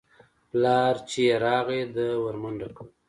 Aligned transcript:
پلار 0.49 0.95
چې 1.09 1.19
يې 1.27 1.35
راغى 1.45 1.81
ده 1.95 2.07
ورمنډه 2.23 2.67
کړه. 2.75 2.87